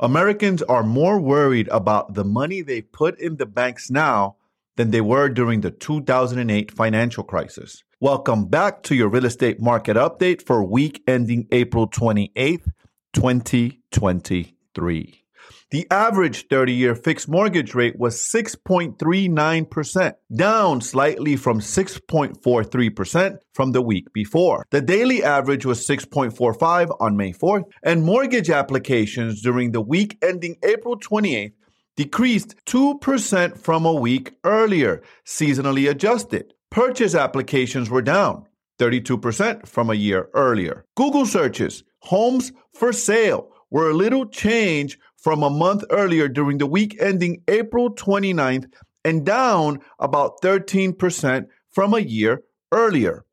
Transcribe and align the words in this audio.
Americans 0.00 0.62
are 0.62 0.84
more 0.84 1.18
worried 1.18 1.66
about 1.72 2.14
the 2.14 2.24
money 2.24 2.62
they 2.62 2.80
put 2.80 3.18
in 3.18 3.36
the 3.36 3.46
banks 3.46 3.90
now 3.90 4.36
than 4.76 4.92
they 4.92 5.00
were 5.00 5.28
during 5.28 5.60
the 5.60 5.72
2008 5.72 6.70
financial 6.70 7.24
crisis. 7.24 7.82
Welcome 7.98 8.46
back 8.46 8.84
to 8.84 8.94
your 8.94 9.08
real 9.08 9.24
estate 9.24 9.60
market 9.60 9.96
update 9.96 10.40
for 10.40 10.62
week 10.62 11.02
ending 11.08 11.48
April 11.50 11.88
28th, 11.88 12.70
2023. 13.12 15.24
The 15.70 15.86
average 15.90 16.48
30 16.48 16.72
year 16.72 16.94
fixed 16.94 17.28
mortgage 17.28 17.74
rate 17.74 17.98
was 17.98 18.16
6.39%, 18.16 20.12
down 20.34 20.80
slightly 20.80 21.36
from 21.36 21.60
6.43% 21.60 23.38
from 23.52 23.72
the 23.72 23.82
week 23.82 24.12
before. 24.12 24.66
The 24.70 24.80
daily 24.80 25.22
average 25.22 25.66
was 25.66 25.86
6.45 25.86 26.96
on 27.00 27.16
May 27.16 27.32
4th, 27.32 27.64
and 27.82 28.02
mortgage 28.02 28.50
applications 28.50 29.42
during 29.42 29.72
the 29.72 29.80
week 29.80 30.16
ending 30.22 30.56
April 30.62 30.98
28th 30.98 31.52
decreased 31.96 32.54
2% 32.66 33.58
from 33.58 33.84
a 33.84 33.92
week 33.92 34.32
earlier, 34.44 35.02
seasonally 35.26 35.90
adjusted. 35.90 36.54
Purchase 36.70 37.14
applications 37.16 37.90
were 37.90 38.02
down 38.02 38.46
32% 38.78 39.66
from 39.66 39.90
a 39.90 39.94
year 39.94 40.28
earlier. 40.32 40.84
Google 40.96 41.26
searches, 41.26 41.82
homes 42.00 42.52
for 42.72 42.92
sale, 42.92 43.50
were 43.70 43.90
a 43.90 43.94
little 43.94 44.26
change 44.26 44.98
from 45.18 45.42
a 45.42 45.50
month 45.50 45.84
earlier 45.90 46.28
during 46.28 46.58
the 46.58 46.66
week 46.66 46.96
ending 47.00 47.42
April 47.48 47.92
29th 47.94 48.70
and 49.04 49.26
down 49.26 49.80
about 49.98 50.40
13% 50.42 51.46
from 51.70 51.94
a 51.94 52.00
year 52.00 52.42
earlier. 52.72 53.24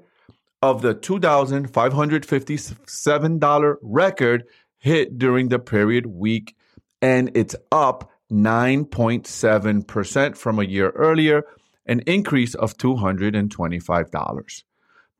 of 0.62 0.80
the 0.82 0.94
$2,557 0.94 3.76
record 3.82 4.44
hit 4.78 5.18
during 5.18 5.48
the 5.48 5.58
period 5.58 6.06
week, 6.06 6.54
and 7.02 7.30
it's 7.34 7.56
up 7.70 8.10
9.7% 8.30 10.36
from 10.36 10.58
a 10.58 10.64
year 10.64 10.90
earlier, 10.90 11.44
an 11.86 12.00
increase 12.00 12.54
of 12.54 12.76
$225. 12.76 14.62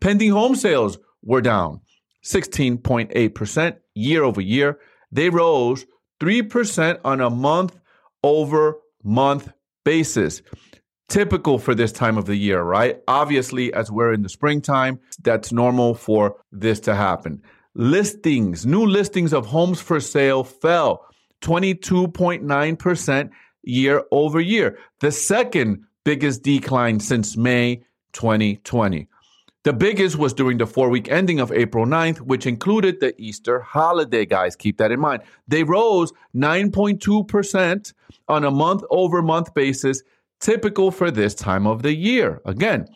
Pending 0.01 0.33
home 0.33 0.57
sales 0.57 0.99
were 1.23 1.41
down 1.41 1.81
16.8% 2.25 3.77
year 3.95 4.25
over 4.25 4.41
year. 4.41 4.81
They 5.13 5.31
rose 5.31 5.87
3% 6.21 6.99
on 7.05 7.21
a 7.21 7.31
month 7.31 7.79
over 8.23 8.79
month 9.03 9.53
basis 9.85 10.43
typical 11.09 11.59
for 11.59 11.75
this 11.75 11.93
time 11.93 12.17
of 12.17 12.27
the 12.27 12.37
year, 12.37 12.63
right? 12.63 13.01
Obviously, 13.09 13.73
as 13.73 13.91
we're 13.91 14.13
in 14.13 14.23
the 14.23 14.29
springtime, 14.29 14.99
that's 15.23 15.53
normal 15.53 15.95
for 15.95 16.37
this 16.53 16.81
to 16.81 16.95
happen. 16.95 17.43
Listings, 17.75 18.65
new 18.67 18.87
listings 18.87 19.33
of 19.33 19.47
homes 19.47 19.81
for 19.81 20.01
sale 20.01 20.45
fell 20.45 21.05
22.9% 21.43 23.31
year 23.63 24.05
over 24.11 24.41
year, 24.41 24.79
the 25.01 25.13
second 25.13 25.85
biggest 26.05 26.43
decline 26.43 27.01
since 27.01 27.37
May 27.37 27.83
2020. 28.13 29.09
The 29.65 29.73
biggest 29.73 30.17
was 30.17 30.33
during 30.33 30.59
the 30.59 30.67
four 30.67 30.89
week 30.89 31.11
ending 31.11 31.41
of 31.41 31.51
April 31.51 31.87
9th, 31.87 32.19
which 32.19 32.47
included 32.47 33.01
the 33.01 33.21
Easter 33.21 33.59
holiday, 33.59 34.25
guys. 34.25 34.55
Keep 34.55 34.79
that 34.79 34.93
in 34.93 35.01
mind. 35.01 35.23
They 35.49 35.65
rose 35.65 36.13
9.2% 36.37 37.93
on 38.29 38.45
a 38.45 38.51
month 38.53 38.85
over 38.91 39.23
month 39.23 39.55
basis 39.55 40.05
typical 40.41 40.91
for 40.91 41.11
this 41.11 41.35
time 41.35 41.67
of 41.67 41.83
the 41.83 41.95
year. 41.95 42.43
Again, 42.45 42.87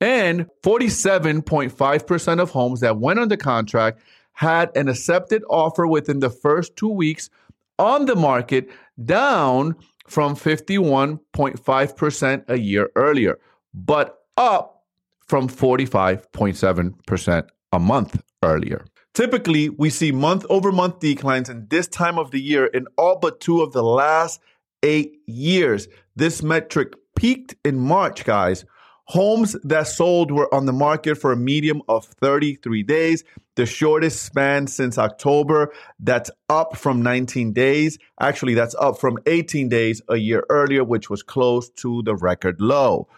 and 0.00 0.46
47.5% 0.62 2.40
of 2.40 2.50
homes 2.50 2.80
that 2.80 2.98
went 2.98 3.20
under 3.20 3.36
contract 3.36 4.00
had 4.32 4.76
an 4.76 4.88
accepted 4.88 5.44
offer 5.48 5.86
within 5.86 6.18
the 6.18 6.30
first 6.30 6.74
two 6.76 6.88
weeks 6.88 7.30
on 7.78 8.06
the 8.06 8.16
market, 8.16 8.68
down 9.04 9.76
from 10.06 10.34
51.5% 10.34 12.44
a 12.48 12.58
year 12.58 12.90
earlier, 12.96 13.38
but 13.72 14.24
up 14.36 14.82
from 15.26 15.48
45.7% 15.48 17.48
a 17.72 17.78
month 17.78 18.20
earlier. 18.42 18.84
Typically, 19.14 19.68
we 19.68 19.90
see 19.90 20.10
month 20.10 20.44
over 20.48 20.72
month 20.72 21.00
declines 21.00 21.48
in 21.48 21.66
this 21.68 21.86
time 21.86 22.18
of 22.18 22.30
the 22.30 22.40
year 22.40 22.66
in 22.66 22.86
all 22.96 23.18
but 23.18 23.40
two 23.40 23.62
of 23.62 23.72
the 23.72 23.82
last 23.82 24.40
eight 24.82 25.20
years. 25.26 25.88
This 26.16 26.42
metric 26.42 26.94
peaked 27.16 27.54
in 27.64 27.78
March, 27.78 28.24
guys. 28.24 28.64
Homes 29.06 29.56
that 29.64 29.88
sold 29.88 30.30
were 30.30 30.52
on 30.54 30.66
the 30.66 30.72
market 30.72 31.16
for 31.16 31.32
a 31.32 31.36
medium 31.36 31.82
of 31.88 32.04
33 32.04 32.82
days, 32.84 33.24
the 33.56 33.66
shortest 33.66 34.22
span 34.22 34.66
since 34.66 34.96
October. 34.96 35.72
That's 35.98 36.30
up 36.48 36.76
from 36.76 37.02
19 37.02 37.52
days. 37.52 37.98
Actually, 38.20 38.54
that's 38.54 38.74
up 38.76 38.98
from 38.98 39.18
18 39.26 39.68
days 39.68 40.00
a 40.08 40.16
year 40.16 40.44
earlier, 40.48 40.84
which 40.84 41.10
was 41.10 41.22
close 41.22 41.68
to 41.70 42.02
the 42.04 42.14
record 42.14 42.60
low. 42.60 43.08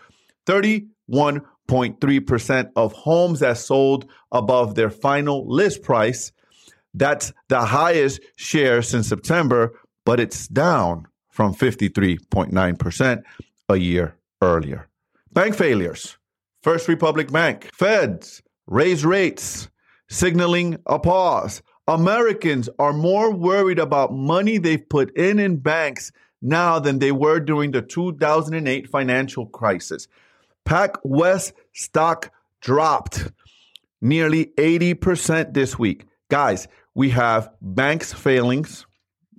31.3% 0.46 2.70
of 2.76 2.92
homes 2.92 3.40
that 3.40 3.58
sold 3.58 4.06
above 4.32 4.74
their 4.74 4.90
final 4.90 5.46
list 5.48 5.82
price. 5.82 6.32
That's 6.94 7.32
the 7.48 7.60
highest 7.60 8.20
share 8.36 8.82
since 8.82 9.08
September, 9.08 9.78
but 10.04 10.18
it's 10.18 10.48
down 10.48 11.06
from 11.34 11.52
53.9% 11.52 13.22
a 13.68 13.76
year 13.76 14.14
earlier. 14.40 14.88
Bank 15.32 15.56
failures. 15.56 16.16
First 16.62 16.86
Republic 16.86 17.32
Bank. 17.32 17.68
Feds 17.74 18.40
raise 18.68 19.04
rates, 19.04 19.68
signaling 20.08 20.78
a 20.86 21.00
pause. 21.00 21.60
Americans 21.88 22.68
are 22.78 22.92
more 22.92 23.32
worried 23.32 23.80
about 23.80 24.14
money 24.14 24.58
they've 24.58 24.88
put 24.88 25.14
in 25.16 25.40
in 25.40 25.56
banks 25.56 26.12
now 26.40 26.78
than 26.78 27.00
they 27.00 27.10
were 27.10 27.40
during 27.40 27.72
the 27.72 27.82
2008 27.82 28.88
financial 28.88 29.46
crisis. 29.46 30.06
PacWest 30.64 31.52
stock 31.72 32.30
dropped 32.60 33.32
nearly 34.00 34.52
80% 34.56 35.52
this 35.52 35.76
week. 35.80 36.06
Guys, 36.30 36.68
we 36.94 37.10
have 37.10 37.50
banks 37.60 38.12
failings, 38.12 38.86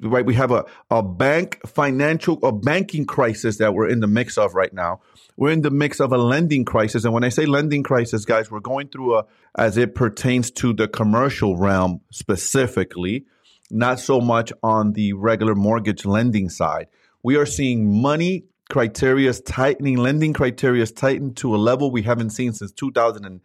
right? 0.01 0.25
We 0.25 0.35
have 0.35 0.51
a, 0.51 0.65
a 0.89 1.01
bank 1.01 1.59
financial, 1.65 2.39
a 2.43 2.51
banking 2.51 3.05
crisis 3.05 3.57
that 3.57 3.73
we're 3.73 3.89
in 3.89 3.99
the 3.99 4.07
mix 4.07 4.37
of 4.37 4.53
right 4.55 4.73
now. 4.73 5.01
We're 5.37 5.51
in 5.51 5.61
the 5.61 5.71
mix 5.71 5.99
of 5.99 6.11
a 6.13 6.17
lending 6.17 6.65
crisis. 6.65 7.03
And 7.05 7.13
when 7.13 7.23
I 7.23 7.29
say 7.29 7.45
lending 7.45 7.83
crisis, 7.83 8.25
guys, 8.25 8.49
we're 8.49 8.59
going 8.59 8.87
through 8.87 9.17
a, 9.17 9.25
as 9.57 9.77
it 9.77 9.95
pertains 9.95 10.51
to 10.51 10.73
the 10.73 10.87
commercial 10.87 11.57
realm 11.57 12.01
specifically, 12.11 13.25
not 13.71 13.99
so 13.99 14.21
much 14.21 14.53
on 14.63 14.93
the 14.93 15.13
regular 15.13 15.55
mortgage 15.55 16.05
lending 16.05 16.49
side. 16.49 16.87
We 17.23 17.35
are 17.35 17.45
seeing 17.45 18.01
money 18.01 18.45
criteria 18.69 19.33
tightening, 19.33 19.97
lending 19.97 20.33
criteria 20.33 20.85
tighten 20.87 21.33
to 21.35 21.55
a 21.55 21.57
level 21.57 21.91
we 21.91 22.03
haven't 22.03 22.31
seen 22.31 22.53
since 22.53 22.71
2000 22.71 23.25
and 23.25 23.41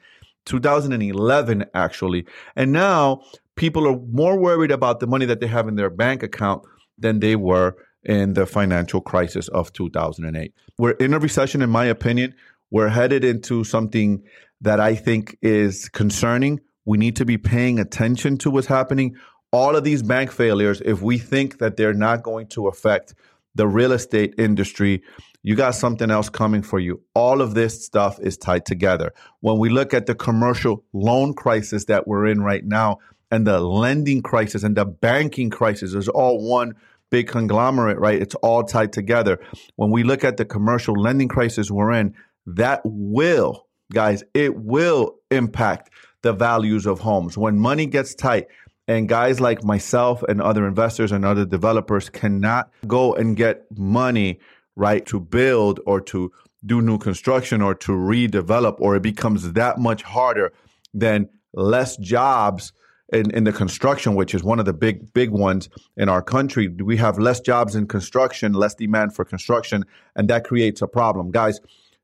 2011, 0.46 1.66
actually. 1.74 2.26
And 2.56 2.72
now 2.72 3.22
people 3.56 3.86
are 3.86 3.98
more 4.10 4.38
worried 4.38 4.70
about 4.70 5.00
the 5.00 5.06
money 5.06 5.26
that 5.26 5.40
they 5.40 5.46
have 5.46 5.68
in 5.68 5.76
their 5.76 5.90
bank 5.90 6.22
account 6.22 6.62
than 6.98 7.20
they 7.20 7.36
were 7.36 7.76
in 8.04 8.34
the 8.34 8.46
financial 8.46 9.00
crisis 9.00 9.48
of 9.48 9.72
2008. 9.72 10.54
We're 10.78 10.92
in 10.92 11.14
a 11.14 11.18
recession, 11.18 11.62
in 11.62 11.70
my 11.70 11.84
opinion. 11.84 12.34
We're 12.70 12.88
headed 12.88 13.24
into 13.24 13.64
something 13.64 14.22
that 14.60 14.80
I 14.80 14.94
think 14.94 15.36
is 15.42 15.88
concerning. 15.88 16.60
We 16.84 16.98
need 16.98 17.16
to 17.16 17.24
be 17.24 17.38
paying 17.38 17.78
attention 17.78 18.38
to 18.38 18.50
what's 18.50 18.66
happening. 18.66 19.16
All 19.52 19.76
of 19.76 19.84
these 19.84 20.02
bank 20.02 20.30
failures, 20.30 20.80
if 20.84 21.02
we 21.02 21.18
think 21.18 21.58
that 21.58 21.76
they're 21.76 21.94
not 21.94 22.22
going 22.22 22.46
to 22.48 22.68
affect 22.68 23.14
the 23.54 23.66
real 23.66 23.92
estate 23.92 24.34
industry, 24.38 25.02
you 25.42 25.56
got 25.56 25.74
something 25.74 26.10
else 26.10 26.28
coming 26.28 26.62
for 26.62 26.78
you. 26.78 27.02
All 27.14 27.40
of 27.40 27.54
this 27.54 27.84
stuff 27.84 28.18
is 28.20 28.36
tied 28.36 28.66
together. 28.66 29.12
When 29.40 29.58
we 29.58 29.68
look 29.68 29.92
at 29.92 30.06
the 30.06 30.14
commercial 30.14 30.84
loan 30.92 31.34
crisis 31.34 31.86
that 31.86 32.06
we're 32.06 32.26
in 32.26 32.42
right 32.42 32.64
now, 32.64 32.98
and 33.30 33.46
the 33.46 33.60
lending 33.60 34.22
crisis 34.22 34.62
and 34.62 34.76
the 34.76 34.84
banking 34.84 35.50
crisis 35.50 35.94
is 35.94 36.08
all 36.08 36.46
one 36.48 36.74
big 37.10 37.28
conglomerate, 37.28 37.98
right? 37.98 38.20
It's 38.20 38.34
all 38.36 38.62
tied 38.64 38.92
together. 38.92 39.40
When 39.76 39.90
we 39.90 40.02
look 40.02 40.24
at 40.24 40.36
the 40.36 40.44
commercial 40.44 40.94
lending 40.94 41.28
crisis 41.28 41.70
we're 41.70 41.92
in, 41.92 42.14
that 42.46 42.80
will, 42.84 43.66
guys, 43.92 44.22
it 44.34 44.56
will 44.56 45.16
impact 45.30 45.90
the 46.22 46.32
values 46.32 46.86
of 46.86 47.00
homes. 47.00 47.36
When 47.36 47.58
money 47.58 47.86
gets 47.86 48.14
tight, 48.14 48.46
and 48.88 49.08
guys 49.08 49.40
like 49.40 49.62
myself 49.62 50.24
and 50.24 50.42
other 50.42 50.66
investors 50.66 51.12
and 51.12 51.24
other 51.24 51.44
developers 51.44 52.08
cannot 52.08 52.72
go 52.88 53.14
and 53.14 53.36
get 53.36 53.64
money, 53.78 54.40
right, 54.74 55.06
to 55.06 55.20
build 55.20 55.78
or 55.86 56.00
to 56.00 56.32
do 56.66 56.82
new 56.82 56.98
construction 56.98 57.62
or 57.62 57.72
to 57.76 57.92
redevelop, 57.92 58.80
or 58.80 58.96
it 58.96 59.02
becomes 59.02 59.52
that 59.52 59.78
much 59.78 60.02
harder, 60.02 60.52
then 60.92 61.28
less 61.54 61.96
jobs 61.98 62.72
in, 63.12 63.30
in 63.32 63.44
the 63.44 63.52
construction, 63.52 64.14
which 64.14 64.34
is 64.34 64.42
one 64.42 64.58
of 64.58 64.66
the 64.66 64.72
big, 64.72 65.12
big 65.12 65.30
ones 65.30 65.68
in 65.96 66.08
our 66.08 66.22
country. 66.22 66.68
We 66.68 66.96
have 66.98 67.18
less 67.18 67.40
jobs 67.40 67.74
in 67.74 67.86
construction, 67.86 68.52
less 68.52 68.74
demand 68.74 69.14
for 69.14 69.24
construction, 69.24 69.84
and 70.16 70.28
that 70.28 70.44
creates 70.44 70.82
a 70.82 70.86
problem. 70.86 71.30
Guys, 71.30 71.60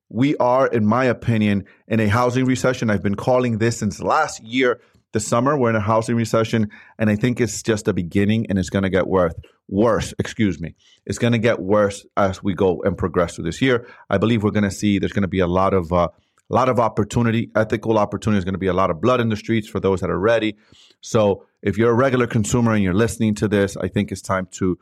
we 0.08 0.36
are, 0.36 0.66
in 0.68 0.86
my 0.86 1.04
opinion, 1.04 1.64
in 1.88 2.00
a 2.00 2.08
housing 2.08 2.44
recession. 2.44 2.90
I've 2.90 3.02
been 3.02 3.16
calling 3.16 3.58
this 3.58 3.78
since 3.78 4.00
last 4.00 4.42
year, 4.42 4.80
the 5.12 5.20
summer. 5.20 5.56
We're 5.56 5.70
in 5.70 5.76
a 5.76 5.80
housing 5.80 6.16
recession, 6.16 6.70
and 6.98 7.08
I 7.08 7.16
think 7.16 7.40
it's 7.40 7.62
just 7.62 7.88
a 7.88 7.92
beginning 7.92 8.46
and 8.48 8.58
it's 8.58 8.70
going 8.70 8.82
to 8.82 8.90
get 8.90 9.06
worse. 9.06 9.34
Worse, 9.68 10.14
excuse 10.18 10.60
me. 10.60 10.74
It's 11.06 11.18
going 11.18 11.32
to 11.32 11.38
get 11.38 11.58
worse 11.58 12.06
as 12.16 12.42
we 12.42 12.54
go 12.54 12.82
and 12.82 12.96
progress 12.96 13.34
through 13.34 13.46
this 13.46 13.60
year. 13.60 13.88
I 14.10 14.18
believe 14.18 14.44
we're 14.44 14.50
going 14.50 14.64
to 14.64 14.70
see 14.70 14.98
there's 14.98 15.12
going 15.12 15.22
to 15.22 15.28
be 15.28 15.40
a 15.40 15.46
lot 15.46 15.74
of 15.74 15.92
uh, 15.92 16.08
a 16.50 16.54
lot 16.54 16.68
of 16.68 16.78
opportunity, 16.78 17.50
ethical 17.56 17.98
opportunity. 17.98 18.38
Is 18.38 18.44
going 18.44 18.54
to 18.54 18.58
be 18.58 18.66
a 18.66 18.72
lot 18.72 18.90
of 18.90 19.00
blood 19.00 19.20
in 19.20 19.28
the 19.28 19.36
streets 19.36 19.68
for 19.68 19.80
those 19.80 20.00
that 20.00 20.10
are 20.10 20.18
ready. 20.18 20.56
So 21.00 21.44
if 21.62 21.76
you're 21.76 21.90
a 21.90 21.94
regular 21.94 22.26
consumer 22.26 22.72
and 22.72 22.82
you're 22.82 22.94
listening 22.94 23.34
to 23.36 23.48
this, 23.48 23.76
I 23.76 23.88
think 23.88 24.12
it's 24.12 24.22
time 24.22 24.46
to 24.52 24.78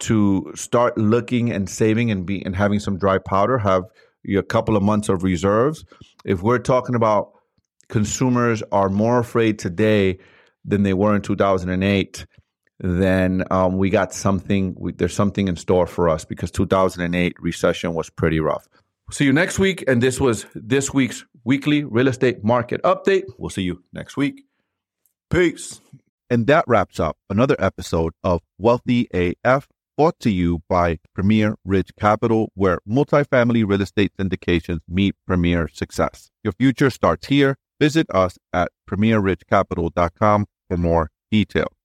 to 0.00 0.50
start 0.56 0.98
looking 0.98 1.52
and 1.52 1.70
saving 1.70 2.10
and 2.10 2.26
be 2.26 2.44
and 2.44 2.56
having 2.56 2.80
some 2.80 2.98
dry 2.98 3.18
powder. 3.18 3.58
Have 3.58 3.84
a 4.28 4.42
couple 4.42 4.76
of 4.76 4.82
months 4.82 5.08
of 5.08 5.22
reserves. 5.22 5.84
If 6.24 6.42
we're 6.42 6.58
talking 6.58 6.94
about 6.94 7.32
consumers 7.88 8.62
are 8.72 8.88
more 8.88 9.18
afraid 9.18 9.58
today 9.58 10.18
than 10.64 10.82
they 10.82 10.94
were 10.94 11.14
in 11.14 11.22
2008, 11.22 12.26
then 12.80 13.44
um, 13.50 13.78
we 13.78 13.90
got 13.90 14.12
something. 14.12 14.74
We, 14.76 14.92
there's 14.92 15.14
something 15.14 15.46
in 15.46 15.56
store 15.56 15.86
for 15.86 16.08
us 16.08 16.24
because 16.24 16.50
2008 16.50 17.36
recession 17.40 17.94
was 17.94 18.10
pretty 18.10 18.40
rough. 18.40 18.66
See 19.12 19.26
you 19.26 19.32
next 19.32 19.58
week. 19.58 19.84
And 19.86 20.02
this 20.02 20.18
was 20.18 20.46
this 20.54 20.94
week's 20.94 21.26
weekly 21.44 21.84
real 21.84 22.08
estate 22.08 22.42
market 22.42 22.82
update. 22.82 23.24
We'll 23.36 23.50
see 23.50 23.62
you 23.62 23.84
next 23.92 24.16
week. 24.16 24.44
Peace. 25.30 25.82
And 26.30 26.46
that 26.46 26.64
wraps 26.66 26.98
up 26.98 27.18
another 27.28 27.54
episode 27.58 28.14
of 28.24 28.40
Wealthy 28.56 29.08
AF, 29.12 29.68
brought 29.98 30.18
to 30.20 30.30
you 30.30 30.62
by 30.66 30.98
Premier 31.14 31.56
Ridge 31.62 31.90
Capital, 32.00 32.50
where 32.54 32.78
multifamily 32.88 33.68
real 33.68 33.82
estate 33.82 34.12
syndications 34.18 34.80
meet 34.88 35.14
premier 35.26 35.68
success. 35.68 36.30
Your 36.42 36.54
future 36.54 36.88
starts 36.88 37.26
here. 37.26 37.56
Visit 37.78 38.06
us 38.14 38.38
at 38.54 38.70
premierridgecapital.com 38.88 40.46
for 40.68 40.76
more 40.78 41.10
details. 41.30 41.81